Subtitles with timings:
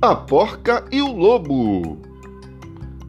[0.00, 1.98] A porca e o lobo.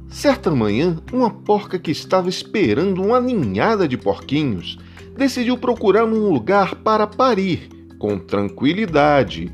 [0.10, 4.80] Certa manhã, uma porca que estava esperando uma ninhada de porquinhos
[5.16, 9.54] decidiu procurar um lugar para parir com tranquilidade.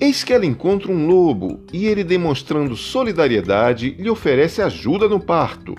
[0.00, 5.76] Eis que ela encontra um lobo e ele, demonstrando solidariedade, lhe oferece ajuda no parto.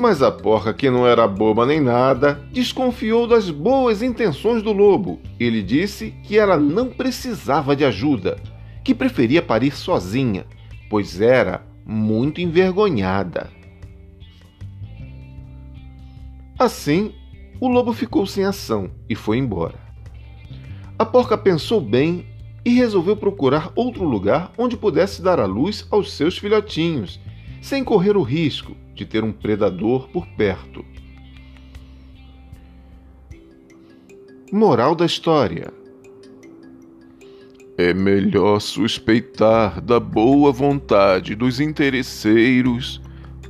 [0.00, 5.18] Mas a porca, que não era boba nem nada, desconfiou das boas intenções do lobo.
[5.40, 8.40] Ele disse que ela não precisava de ajuda,
[8.84, 10.46] que preferia parir sozinha,
[10.88, 13.50] pois era muito envergonhada.
[16.56, 17.12] Assim,
[17.60, 19.80] o lobo ficou sem ação e foi embora.
[20.96, 22.24] A porca pensou bem
[22.64, 27.18] e resolveu procurar outro lugar onde pudesse dar à luz aos seus filhotinhos,
[27.60, 30.84] sem correr o risco de ter um predador por perto.
[34.50, 35.72] Moral da história:
[37.76, 43.00] É melhor suspeitar da boa vontade dos interesseiros,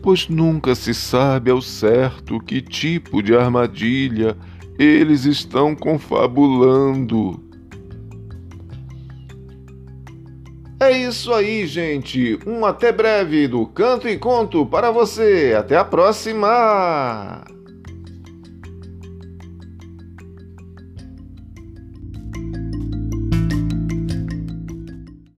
[0.02, 4.36] pois nunca se sabe ao certo que tipo de armadilha
[4.78, 7.47] eles estão confabulando.
[10.80, 12.38] É isso aí, gente.
[12.46, 15.54] Um até breve do Canto e Conto para você.
[15.58, 17.57] Até a próxima!